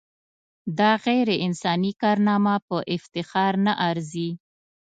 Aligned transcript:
دا 0.77 0.91
غیر 1.05 1.27
انساني 1.45 1.91
کارنامه 2.01 2.55
په 2.67 2.77
افتخار 2.95 3.53
نه 3.65 3.73
ارزي. 3.89 4.29